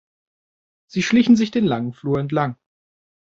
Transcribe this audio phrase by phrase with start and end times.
[0.87, 2.57] Sie schlichen sich den langen Flur entlang.